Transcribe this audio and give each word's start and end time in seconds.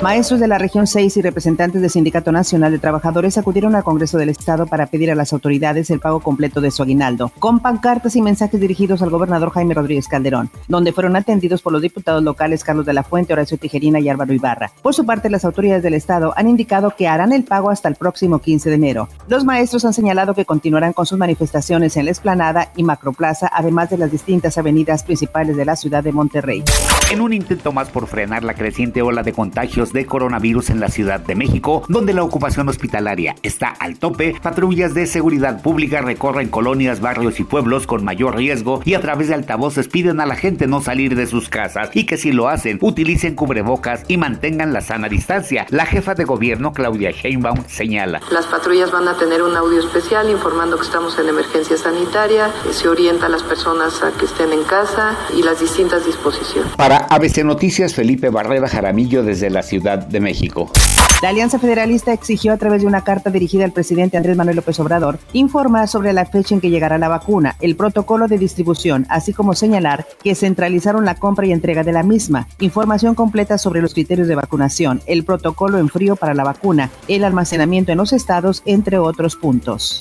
Maestros 0.00 0.38
de 0.38 0.46
la 0.46 0.58
región 0.58 0.86
6 0.86 1.16
y 1.16 1.22
representantes 1.22 1.82
del 1.82 1.90
Sindicato 1.90 2.30
Nacional 2.30 2.70
de 2.70 2.78
Trabajadores 2.78 3.36
acudieron 3.36 3.74
al 3.74 3.82
Congreso 3.82 4.16
del 4.16 4.28
Estado 4.28 4.68
para 4.68 4.86
pedir 4.86 5.10
a 5.10 5.16
las 5.16 5.32
autoridades 5.32 5.90
el 5.90 5.98
pago 5.98 6.20
completo 6.20 6.60
de 6.60 6.70
su 6.70 6.84
aguinaldo, 6.84 7.32
con 7.40 7.58
pancartas 7.58 8.14
y 8.14 8.22
mensajes 8.22 8.60
dirigidos 8.60 9.02
al 9.02 9.10
gobernador 9.10 9.50
Jaime 9.50 9.74
Rodríguez 9.74 10.06
Calderón, 10.06 10.50
donde 10.68 10.92
fueron 10.92 11.16
atendidos 11.16 11.62
por 11.62 11.72
los 11.72 11.82
diputados 11.82 12.22
locales 12.22 12.62
Carlos 12.62 12.86
de 12.86 12.92
la 12.92 13.02
Fuente, 13.02 13.32
Horacio 13.32 13.58
Tijerina 13.58 13.98
y 13.98 14.08
Álvaro 14.08 14.32
Ibarra. 14.32 14.70
Por 14.82 14.94
su 14.94 15.04
parte, 15.04 15.30
las 15.30 15.44
autoridades 15.44 15.82
del 15.82 15.94
Estado 15.94 16.32
han 16.36 16.48
indicado 16.48 16.94
que 16.96 17.08
harán 17.08 17.32
el 17.32 17.42
pago 17.42 17.68
hasta 17.68 17.88
el 17.88 17.96
próximo 17.96 18.38
15 18.38 18.68
de 18.68 18.76
enero. 18.76 19.08
Los 19.26 19.44
maestros 19.44 19.84
han 19.84 19.94
señalado 19.94 20.32
que 20.32 20.44
continuarán 20.44 20.92
con 20.92 21.06
sus 21.06 21.18
manifestaciones 21.18 21.96
en 21.96 22.04
la 22.04 22.12
Esplanada 22.12 22.70
y 22.76 22.84
Macroplaza, 22.84 23.50
además 23.52 23.90
de 23.90 23.98
las 23.98 24.12
distintas 24.12 24.58
avenidas 24.58 25.02
principales 25.02 25.56
de 25.56 25.64
la 25.64 25.74
ciudad 25.74 26.04
de 26.04 26.12
Monterrey. 26.12 26.62
En 27.10 27.20
un 27.20 27.32
intento 27.32 27.72
más 27.72 27.88
por 27.88 28.06
frenar 28.06 28.44
la 28.44 28.54
creciente 28.54 29.02
ola 29.02 29.24
de 29.24 29.32
contagios 29.32 29.87
de 29.92 30.06
coronavirus 30.06 30.70
en 30.70 30.80
la 30.80 30.88
Ciudad 30.88 31.20
de 31.20 31.34
México, 31.34 31.82
donde 31.88 32.12
la 32.12 32.22
ocupación 32.22 32.68
hospitalaria 32.68 33.34
está 33.42 33.68
al 33.68 33.98
tope, 33.98 34.34
patrullas 34.42 34.94
de 34.94 35.06
seguridad 35.06 35.62
pública 35.62 36.02
recorren 36.02 36.48
colonias, 36.48 37.00
barrios 37.00 37.40
y 37.40 37.44
pueblos 37.44 37.86
con 37.86 38.04
mayor 38.04 38.36
riesgo 38.36 38.82
y 38.84 38.94
a 38.94 39.00
través 39.00 39.28
de 39.28 39.34
altavoces 39.34 39.88
piden 39.88 40.20
a 40.20 40.26
la 40.26 40.36
gente 40.36 40.66
no 40.66 40.80
salir 40.80 41.16
de 41.16 41.26
sus 41.26 41.48
casas 41.48 41.90
y 41.94 42.04
que 42.04 42.16
si 42.16 42.32
lo 42.32 42.48
hacen 42.48 42.78
utilicen 42.82 43.34
cubrebocas 43.34 44.04
y 44.08 44.18
mantengan 44.18 44.72
la 44.72 44.80
sana 44.80 45.08
distancia. 45.08 45.66
La 45.70 45.86
jefa 45.86 46.14
de 46.14 46.24
gobierno 46.24 46.72
Claudia 46.72 47.10
Sheinbaum 47.10 47.64
señala. 47.66 48.20
Las 48.30 48.46
patrullas 48.46 48.92
van 48.92 49.08
a 49.08 49.16
tener 49.16 49.42
un 49.42 49.56
audio 49.56 49.80
especial 49.80 50.30
informando 50.30 50.76
que 50.76 50.84
estamos 50.84 51.18
en 51.18 51.28
emergencia 51.28 51.76
sanitaria, 51.76 52.50
se 52.70 52.88
orienta 52.88 53.26
a 53.26 53.28
las 53.28 53.42
personas 53.42 54.02
a 54.02 54.10
que 54.18 54.26
estén 54.26 54.52
en 54.52 54.64
casa 54.64 55.16
y 55.36 55.42
las 55.42 55.60
distintas 55.60 56.04
disposiciones. 56.04 56.74
Para 56.76 56.98
ABC 56.98 57.44
Noticias, 57.44 57.94
Felipe 57.94 58.28
Barrera 58.28 58.68
Jaramillo 58.68 59.22
desde 59.22 59.48
la 59.50 59.62
ciudad 59.62 59.77
de 59.80 60.20
México. 60.20 60.70
La 61.20 61.30
Alianza 61.30 61.58
Federalista 61.58 62.12
exigió 62.12 62.52
a 62.52 62.58
través 62.58 62.82
de 62.82 62.86
una 62.86 63.02
carta 63.02 63.30
dirigida 63.30 63.64
al 63.64 63.72
presidente 63.72 64.16
Andrés 64.16 64.36
Manuel 64.36 64.54
López 64.54 64.78
Obrador 64.78 65.18
informar 65.32 65.88
sobre 65.88 66.12
la 66.12 66.24
fecha 66.26 66.54
en 66.54 66.60
que 66.60 66.70
llegará 66.70 66.96
la 66.96 67.08
vacuna, 67.08 67.56
el 67.60 67.74
protocolo 67.74 68.28
de 68.28 68.38
distribución, 68.38 69.04
así 69.08 69.32
como 69.32 69.54
señalar 69.54 70.06
que 70.22 70.36
centralizaron 70.36 71.04
la 71.04 71.16
compra 71.16 71.46
y 71.46 71.52
entrega 71.52 71.82
de 71.82 71.92
la 71.92 72.04
misma, 72.04 72.46
información 72.60 73.16
completa 73.16 73.58
sobre 73.58 73.82
los 73.82 73.94
criterios 73.94 74.28
de 74.28 74.36
vacunación, 74.36 75.02
el 75.06 75.24
protocolo 75.24 75.78
en 75.78 75.88
frío 75.88 76.14
para 76.14 76.34
la 76.34 76.44
vacuna, 76.44 76.90
el 77.08 77.24
almacenamiento 77.24 77.90
en 77.90 77.98
los 77.98 78.12
estados, 78.12 78.62
entre 78.64 78.98
otros 78.98 79.34
puntos. 79.34 79.98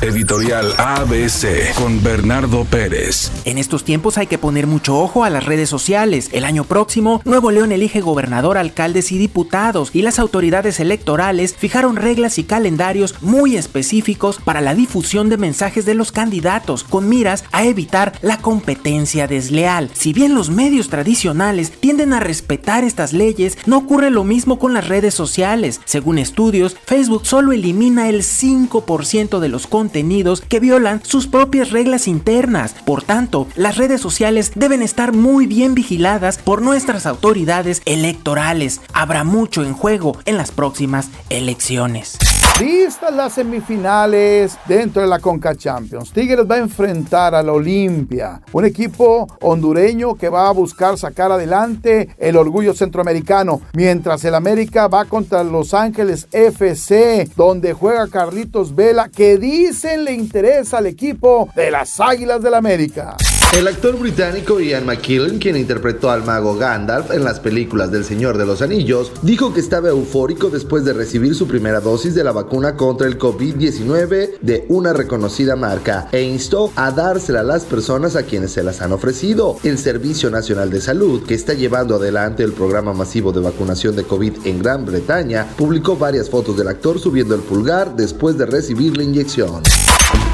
Editorial 0.00 0.72
ABC 0.78 1.74
con 1.74 2.02
Bernardo 2.02 2.64
Pérez. 2.64 3.30
En 3.44 3.58
estos 3.58 3.84
tiempos 3.84 4.18
hay 4.18 4.26
que 4.26 4.38
poner 4.38 4.66
mucho 4.66 4.98
ojo 4.98 5.24
a 5.24 5.30
las 5.30 5.44
redes 5.44 5.68
sociales. 5.68 6.30
El 6.32 6.44
año 6.44 6.64
próximo, 6.64 7.20
Nuevo 7.24 7.50
León 7.50 7.72
elige 7.72 8.00
gobernador, 8.00 8.58
alcaldes 8.58 9.12
y 9.12 9.13
diputados 9.18 9.90
y 9.92 10.02
las 10.02 10.18
autoridades 10.18 10.80
electorales 10.80 11.54
fijaron 11.56 11.96
reglas 11.96 12.38
y 12.38 12.44
calendarios 12.44 13.22
muy 13.22 13.56
específicos 13.56 14.38
para 14.44 14.60
la 14.60 14.74
difusión 14.74 15.28
de 15.28 15.36
mensajes 15.36 15.84
de 15.84 15.94
los 15.94 16.12
candidatos 16.12 16.84
con 16.84 17.08
miras 17.08 17.44
a 17.52 17.64
evitar 17.64 18.12
la 18.22 18.38
competencia 18.38 19.26
desleal. 19.26 19.90
Si 19.94 20.12
bien 20.12 20.34
los 20.34 20.50
medios 20.50 20.88
tradicionales 20.88 21.70
tienden 21.70 22.12
a 22.12 22.20
respetar 22.20 22.84
estas 22.84 23.12
leyes, 23.12 23.58
no 23.66 23.78
ocurre 23.78 24.10
lo 24.10 24.24
mismo 24.24 24.58
con 24.58 24.74
las 24.74 24.88
redes 24.88 25.14
sociales. 25.14 25.80
Según 25.84 26.18
estudios, 26.18 26.76
Facebook 26.84 27.26
solo 27.26 27.52
elimina 27.52 28.08
el 28.08 28.22
5% 28.22 29.38
de 29.38 29.48
los 29.48 29.66
contenidos 29.66 30.40
que 30.40 30.60
violan 30.60 31.00
sus 31.04 31.26
propias 31.26 31.70
reglas 31.70 32.08
internas. 32.08 32.74
Por 32.84 33.02
tanto, 33.02 33.46
las 33.56 33.76
redes 33.76 34.00
sociales 34.00 34.52
deben 34.54 34.82
estar 34.82 35.12
muy 35.12 35.46
bien 35.46 35.74
vigiladas 35.74 36.38
por 36.38 36.62
nuestras 36.62 37.06
autoridades 37.06 37.82
electorales. 37.84 38.80
Habrá 39.04 39.22
mucho 39.22 39.62
en 39.62 39.74
juego 39.74 40.16
en 40.24 40.38
las 40.38 40.50
próximas 40.50 41.10
elecciones. 41.28 42.16
Vistas 42.58 43.12
las 43.12 43.34
semifinales 43.34 44.56
dentro 44.66 45.02
de 45.02 45.08
la 45.08 45.18
Conca 45.18 45.54
Champions. 45.54 46.10
Tigres 46.10 46.50
va 46.50 46.54
a 46.54 46.60
enfrentar 46.60 47.34
al 47.34 47.50
Olimpia, 47.50 48.40
un 48.52 48.64
equipo 48.64 49.28
hondureño 49.42 50.14
que 50.14 50.30
va 50.30 50.48
a 50.48 50.52
buscar 50.52 50.96
sacar 50.96 51.30
adelante 51.30 52.16
el 52.16 52.38
orgullo 52.38 52.72
centroamericano, 52.72 53.60
mientras 53.74 54.24
el 54.24 54.36
América 54.36 54.88
va 54.88 55.04
contra 55.04 55.44
Los 55.44 55.74
Ángeles 55.74 56.26
FC, 56.32 57.28
donde 57.36 57.74
juega 57.74 58.08
Carlitos 58.08 58.74
Vela, 58.74 59.10
que 59.10 59.36
dicen 59.36 60.06
le 60.06 60.14
interesa 60.14 60.78
al 60.78 60.86
equipo 60.86 61.50
de 61.54 61.70
las 61.70 62.00
Águilas 62.00 62.40
del 62.40 62.54
América. 62.54 63.18
El 63.54 63.68
actor 63.68 63.96
británico 63.96 64.58
Ian 64.58 64.84
McKellen, 64.84 65.38
quien 65.38 65.56
interpretó 65.56 66.10
al 66.10 66.24
mago 66.24 66.56
Gandalf 66.56 67.12
en 67.12 67.22
las 67.22 67.38
películas 67.38 67.92
del 67.92 68.04
Señor 68.04 68.36
de 68.36 68.44
los 68.44 68.62
Anillos, 68.62 69.12
dijo 69.22 69.54
que 69.54 69.60
estaba 69.60 69.90
eufórico 69.90 70.50
después 70.50 70.84
de 70.84 70.92
recibir 70.92 71.36
su 71.36 71.46
primera 71.46 71.78
dosis 71.78 72.16
de 72.16 72.24
la 72.24 72.32
vacuna 72.32 72.74
contra 72.74 73.06
el 73.06 73.16
COVID-19 73.16 74.40
de 74.40 74.64
una 74.68 74.92
reconocida 74.92 75.54
marca 75.54 76.08
e 76.10 76.22
instó 76.22 76.72
a 76.74 76.90
dársela 76.90 77.40
a 77.40 77.44
las 77.44 77.64
personas 77.64 78.16
a 78.16 78.24
quienes 78.24 78.50
se 78.50 78.64
las 78.64 78.82
han 78.82 78.90
ofrecido. 78.90 79.56
El 79.62 79.78
Servicio 79.78 80.30
Nacional 80.30 80.68
de 80.70 80.80
Salud, 80.80 81.22
que 81.22 81.34
está 81.34 81.54
llevando 81.54 81.94
adelante 81.94 82.42
el 82.42 82.54
programa 82.54 82.92
masivo 82.92 83.30
de 83.30 83.40
vacunación 83.40 83.94
de 83.94 84.02
COVID 84.02 84.46
en 84.46 84.58
Gran 84.58 84.84
Bretaña, 84.84 85.46
publicó 85.56 85.96
varias 85.96 86.28
fotos 86.28 86.56
del 86.56 86.66
actor 86.66 86.98
subiendo 86.98 87.36
el 87.36 87.40
pulgar 87.42 87.94
después 87.94 88.36
de 88.36 88.46
recibir 88.46 88.96
la 88.96 89.04
inyección. 89.04 89.62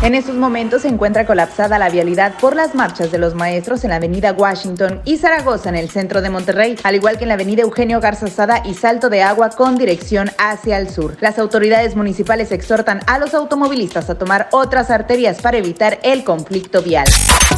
En 0.02 0.14
estos 0.14 0.34
momentos 0.34 0.80
se 0.82 0.88
encuentra 0.88 1.26
colapsada 1.26 1.78
la 1.78 1.90
vialidad 1.90 2.32
por 2.40 2.56
las 2.56 2.74
marchas 2.74 3.12
de 3.12 3.18
los 3.18 3.34
maestros 3.34 3.84
en 3.84 3.90
la 3.90 3.96
avenida 3.96 4.32
Washington 4.32 5.02
y 5.04 5.18
Zaragoza 5.18 5.68
en 5.68 5.76
el 5.76 5.90
centro 5.90 6.22
de 6.22 6.30
Monterrey, 6.30 6.74
al 6.84 6.94
igual 6.94 7.18
que 7.18 7.24
en 7.24 7.28
la 7.28 7.34
avenida 7.34 7.62
Eugenio 7.62 8.00
Garzazada 8.00 8.62
y 8.64 8.72
Salto 8.72 9.10
de 9.10 9.22
Agua 9.22 9.50
con 9.50 9.76
dirección 9.76 10.30
hacia 10.38 10.78
el 10.78 10.88
sur. 10.88 11.18
Las 11.20 11.38
autoridades 11.38 11.96
municipales 11.96 12.50
exhortan 12.50 13.00
a 13.06 13.18
los 13.18 13.34
automovilistas 13.34 14.08
a 14.08 14.16
tomar 14.16 14.48
otras 14.52 14.90
arterias 14.90 15.42
para 15.42 15.58
evitar 15.58 15.98
el 16.02 16.24
conflicto 16.24 16.80
vial. 16.80 17.06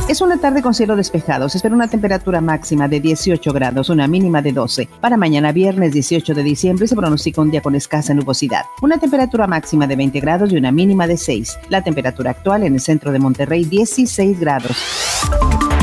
Es 0.09 0.21
una 0.21 0.37
tarde 0.37 0.63
con 0.63 0.75
cielo 0.75 0.97
despejado. 0.97 1.49
Se 1.49 1.59
espera 1.59 1.75
una 1.75 1.89
temperatura 1.89 2.41
máxima 2.41 2.89
de 2.89 3.01
18 3.01 3.53
grados, 3.53 3.89
una 3.89 4.07
mínima 4.09 4.43
de 4.43 4.53
12. 4.53 4.89
Para 5.01 5.17
mañana 5.17 5.53
viernes 5.53 5.93
18 5.93 6.35
de 6.35 6.43
diciembre 6.43 6.87
se 6.87 6.97
pronostica 6.97 7.41
un 7.41 7.51
día 7.51 7.63
con 7.63 7.75
escasa 7.75 8.13
nubosidad. 8.13 8.67
Una 8.83 8.99
temperatura 8.99 9.47
máxima 9.47 9.87
de 9.87 9.97
20 9.97 10.21
grados 10.21 10.53
y 10.53 10.57
una 10.57 10.73
mínima 10.73 11.07
de 11.07 11.17
6. 11.17 11.59
La 11.69 11.83
temperatura 11.83 12.33
actual 12.33 12.65
en 12.65 12.75
el 12.75 12.81
centro 12.81 13.13
de 13.13 13.19
Monterrey 13.19 13.65
16 13.65 14.39
grados. 14.39 14.77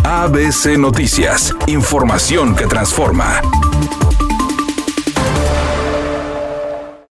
ABC 0.03 0.77
Noticias. 0.77 1.55
Información 1.67 2.55
que 2.55 2.67
transforma. 2.67 3.41